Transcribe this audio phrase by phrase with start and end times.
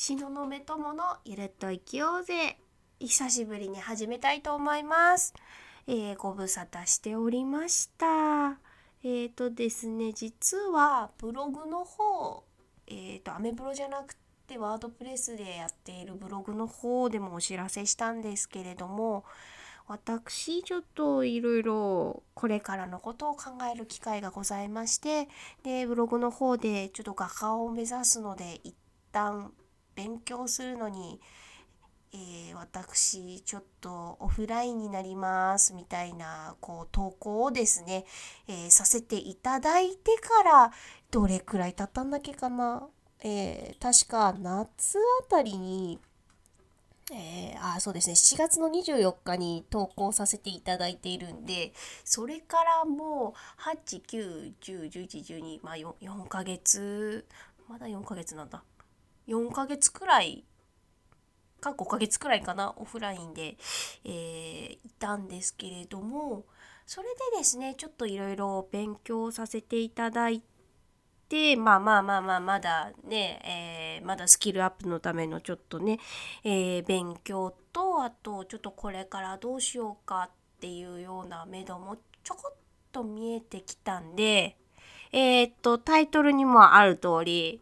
[0.00, 2.56] 東雲友のゆるっと生きようぜ。
[3.00, 5.34] 久しぶりに始めたいと思います、
[5.88, 8.60] えーご無沙汰しておりました。
[9.02, 12.44] えっ、とですね実はブログの方
[12.86, 14.14] えっ、とアメブロじゃなく
[14.46, 19.24] てワードプレスでやっているブログの方でもお知らせしたんですけれども
[19.88, 25.28] 私ちょっといろいろこれからのことを考える機会がございまして
[25.64, 28.76] でブログの方でちょっと画家を目指すので一
[29.10, 29.50] 旦
[29.98, 31.20] 勉強するのに、
[32.12, 38.04] えー私ちょっとオフラインになりますみたいなこう投稿をですね、
[38.48, 40.72] えーさせていただいてから
[41.10, 42.86] どれくらい経ったんだっけかな、
[43.24, 45.98] えー確か夏あたりに
[47.12, 51.72] えーあそうですね7月の24日に投稿させていただいているんで
[52.04, 57.26] それからもう89101112まあ 4, 4ヶ月
[57.68, 58.62] まだ4ヶ月なんだ。
[59.28, 60.44] 4ヶ月くらい
[61.60, 63.56] か5ヶ月くらいかなオフラインで、
[64.04, 66.44] えーいたんですけれども
[66.84, 70.42] それでですねちょっといろいろ勉強させていただい
[71.28, 75.98] てまあまあまあまあまだね、えーまだスキルアップのためのちょっとね、
[76.42, 82.56] えー勉強とあとちょっとこれからどうしようかっていうような目処もちょこっ
[82.90, 84.56] と見えてきたんで
[85.12, 87.60] えっとタイトルにもある通り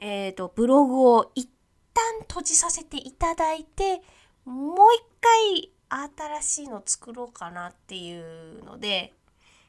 [0.00, 1.48] えーとブログを一
[1.94, 4.02] 旦閉じさせていただいて
[4.44, 9.12] もう一回新しいの作ろうかなっていうので、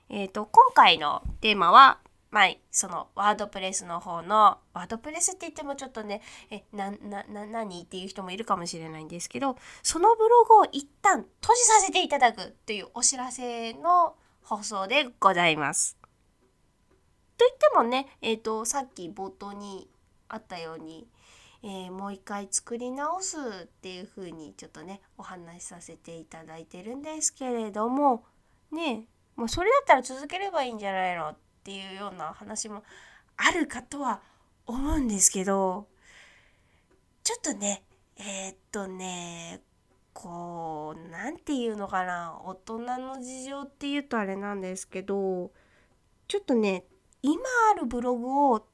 [0.10, 15.98] えー、と今回のテーマは、まあ、そのワードプレスの方のワードプレスって言ってもちょっとねえななな何っていう人もいるかもしれないんですけどそのブログを一旦閉じさせていただくというお知らせの放送でございます。
[17.38, 19.90] といってもね、えー、とさっき冒頭に
[20.34, 21.08] あったように
[21.64, 28.24] えーもう一回作り直すっていう風にちょっとねお話しさせていただいてるんですけれども
[28.72, 32.84] ねもうそれだったら続ければいいんじゃないのっていうような話も
[33.38, 34.22] あるかとは
[34.66, 35.88] 思うんですけど
[37.24, 37.84] ちょっとね
[38.18, 39.62] えーっとね
[40.14, 45.52] こうなんていうのかな大人の事情っていうとあれなんですけど
[46.28, 46.86] ちょっとね
[47.22, 47.42] 今
[47.72, 48.66] あるブログを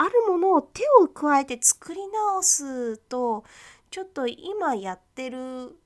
[0.00, 3.44] あるものを手を加えて作り直すと
[3.90, 5.76] ちょっと今やってる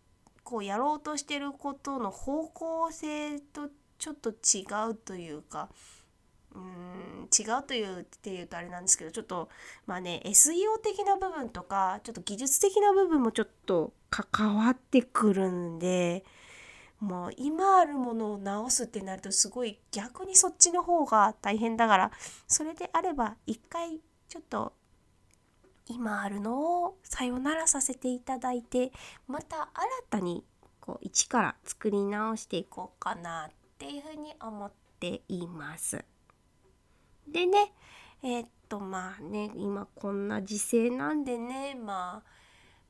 [0.45, 5.69] こうやろうとしてることの方向性とちょっと違うというか
[6.55, 9.49] うーん違うというっていうとあれなんですけどちょっと
[9.85, 16.25] まあね SEO 的な部分とかちょっと技術的な部分もちょっと関わってくるんで
[17.05, 22.11] もう今あるものを直すってなるとすごい逆にそっちの方が大変だから
[22.49, 24.73] それであれば一回ちょっと
[25.87, 28.91] 今あるのをさよならさせていただいて
[29.29, 30.45] また新たに
[30.81, 36.03] こう一から作り直していこうかなっていうふうに思っています。
[37.29, 37.75] でね
[38.23, 42.35] えーっとまあね今こんな時勢なんでねまあ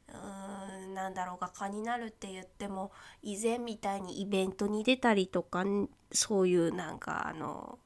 [0.09, 2.92] うんなんだろう画家になるって言っても
[3.22, 5.65] 以前みたいにイベントに出たりとか
[6.12, 7.78] そういうなんかあの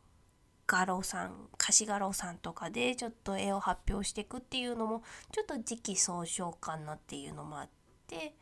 [0.66, 5.02] 画廊さん貸し画廊さんとかでちょっと絵を発表していくっていうのも
[5.32, 7.68] ちょっと時期尚早かなっていうのもあっ
[8.06, 8.34] て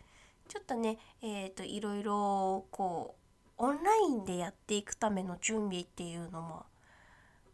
[0.49, 3.15] ちょっとねえー、といろいろこ
[3.59, 6.67] うオンラインでやっていくための準備っていうのも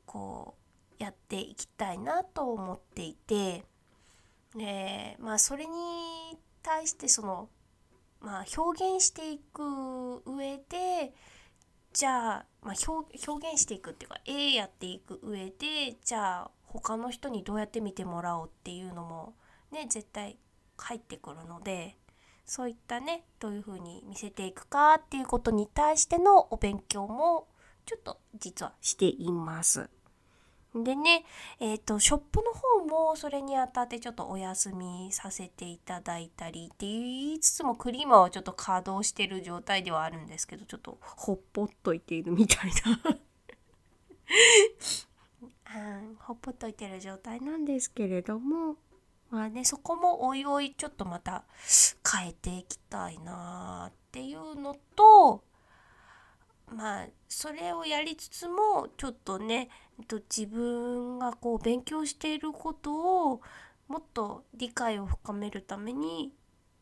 [0.06, 0.54] こ
[0.98, 3.64] うやっていきたいなと思っていて
[4.56, 5.70] でまあそれに
[6.62, 7.48] 対してその
[8.20, 11.12] まあ表現していく上で
[11.92, 19.34] じゃあ、まあ、表表現していくっていうか絵やっていく上でじゃあ他の人にどうやって見てもらおうっていうのも
[19.70, 20.38] ね絶対
[20.78, 21.96] 入ってくるので
[22.46, 27.48] そういったねどういう風に見せていくかっていうことに対してのお勉強も
[27.84, 29.90] ちょっと実はしています。
[30.74, 31.24] でね、
[31.60, 42.70] えっ、と、ショップの方もそれにあたってちょっとお休みさせていただいたりって言いつつもクリーマーはちょっと稼働してる状態ではあるんですけど、ちょっとほっぽっといているみたい
[43.04, 43.18] な。
[45.74, 45.78] う
[46.12, 48.76] ん、ほっぽっといてる状態なんですけれども、
[49.30, 51.44] まあね、そこもおいおいちょっとまた
[52.10, 55.42] 変えていきたいなっていうのと、
[56.72, 63.40] まあそれをやりつつもちょっとねえっと自分がこう勉強していることを
[63.88, 66.32] もっと理解を深めるために、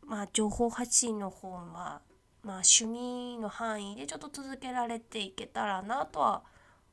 [0.07, 2.03] まあ、情報発信の方は、
[2.45, 6.43] まあ、趣味の範囲でちょっと続けられていけたらなとは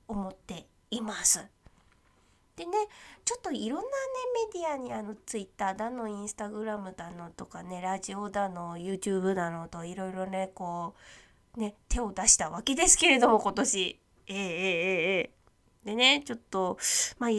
[0.08, 1.46] 思っています。
[2.56, 2.72] でね
[3.24, 3.88] ちょっといろんなね
[4.54, 11.02] メディアにあのツイッターだのインスタグラムだのとかねラジオだの YouTube だのといろいろねこう
[11.58, 14.00] ね手を出したわけですけれども今年。
[14.30, 15.38] ええええええ
[15.86, 16.78] でねちょっと
[17.18, 17.30] まあ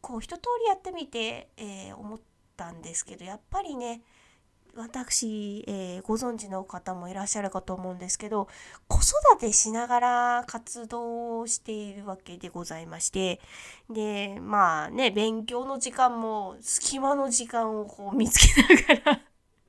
[0.00, 2.20] こう一通りやってみて、えー、思っ
[2.56, 4.00] たんですけどやっぱりね
[4.76, 8.48] 私、えー、ご存知の方もいらっしゃるかと思うんですけど
[8.88, 13.40] 子育てしながら活動をしているわけでございまして
[13.90, 19.20] でまあね勉強の時間も隙間の時間をこう見つけながら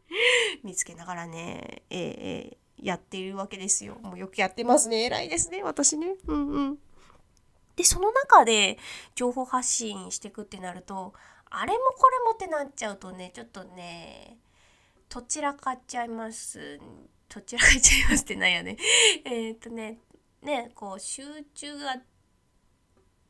[0.64, 3.98] 見つけながらね、えー、やっているわけですよ。
[4.02, 5.06] もうよくやってますね。
[5.06, 5.64] 偉いですね。
[5.64, 6.16] 私ね。
[6.28, 6.78] うんうん。
[7.76, 8.78] で、その中で
[9.16, 11.14] 情報発信していくってなると、
[11.50, 14.38] あれもこれもってなっちゃうとね、ちょっとね、
[15.10, 16.80] どちらかっちゃいます。
[17.34, 18.78] どちらかっちゃいますってなんやね。
[19.26, 20.00] えっとね、
[20.42, 22.04] ね、こう集中がっ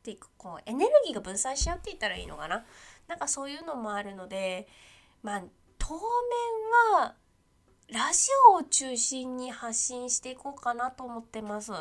[0.02, 2.64] ていうかこうエネルギーが分散しちゃうって言ったらいいのかな。
[3.06, 4.68] なんかそういうのもあるので、
[5.22, 5.42] まあ
[5.78, 6.00] 当面
[7.00, 7.14] は
[7.92, 11.72] ラジオを中心に発信していこうかなと思ってます。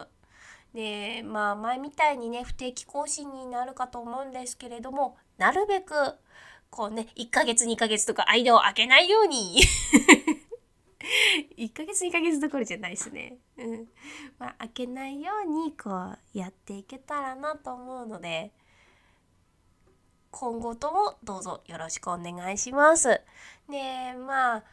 [0.73, 5.93] でまあ前みたいにね不定期更新になるかと思うんですけれどもなるべく
[6.69, 9.61] こうね、1ヶ月2ヶ月とか間を空けないように
[11.57, 13.37] 1ヶ月2ヶ月どころじゃないですね。
[13.57, 13.87] うん。
[14.37, 18.51] まあ、開けないようにこうやっていけたらなと思うので、
[20.29, 23.21] 今後ともどうぞよろしくお願いします。
[23.69, 24.63] で、まあ、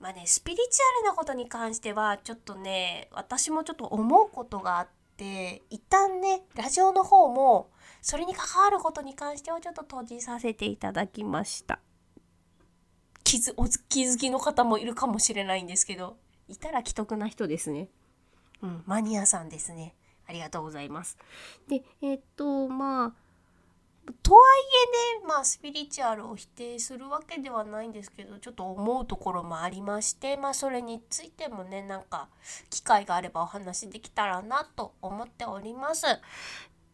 [0.00, 0.64] まあね、スピリチュ
[1.00, 4.88] アルなことに関してはちょっとね、私もちょっと思うことがあっ
[5.18, 7.70] て、一旦ね、ラジオの方も
[8.00, 11.80] それに関わることに関してはちょっと閉じさせていただきました。
[13.24, 16.16] 気づお気づきの方もいるかもしれないんですけど
[16.48, 17.88] いたら既得な人ですね。
[18.62, 19.94] うんマニアさんですね。
[20.26, 21.18] ありがとうございます。
[21.68, 23.29] でえー、っとまあ
[24.22, 24.60] とはい
[25.18, 32.28] えねまあスピリチュアルを否定するわけではないんですけどちょっと思うところもありましてまあそれについてもねなんか
[32.70, 36.06] 機会があればお話できたらなと思っております。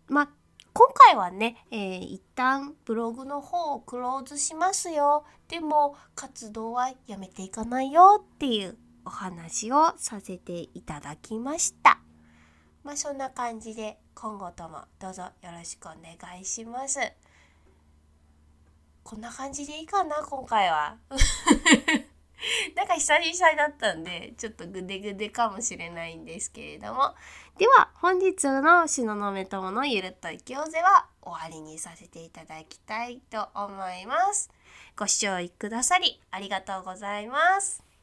[0.09, 0.29] まあ
[0.73, 5.25] 今回はね、えー、一旦ブログの方をクローズしますよ。
[5.49, 8.77] でも活動はやめていかないよっていう
[9.07, 12.06] お話をさせていただきました。
[12.87, 17.01] まあそんな感じで今後ともどうぞよろしくお願いします。
[19.03, 20.97] こんな感じでいいかな今回は。
[22.77, 27.13] なんか久々だったんで、ちょっとグデグデかもしれないんですけれども。
[27.59, 34.49] では、本日の東雲友のゆるっといきようぜは終わりにさせていただきたいと思います。
[34.97, 37.86] ご視聴くださりありがとうございます。